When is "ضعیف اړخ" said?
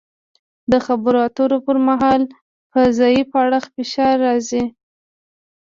2.99-3.63